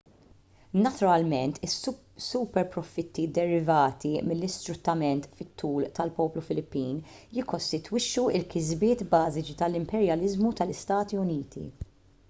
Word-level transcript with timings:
naturalment 0.85 1.57
is-superprofitti 1.67 3.23
derivati 3.37 4.11
mill-isfruttament 4.29 5.29
fit-tul 5.37 5.85
tal-poplu 5.99 6.43
filippin 6.49 6.97
jikkostitwixxu 7.37 8.25
l-kisbiet 8.43 9.07
bażiċi 9.13 9.59
tal-imperjaliżmu 9.63 10.55
tal-istati 10.63 11.25
uniti 11.29 11.69